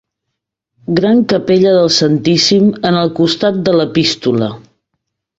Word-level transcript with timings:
Gran 0.99 1.19
capella 1.33 1.73
del 1.75 1.91
Santíssim 1.97 2.71
en 2.91 2.97
el 3.01 3.11
costat 3.19 3.59
de 3.69 3.75
l'epístola. 3.81 4.49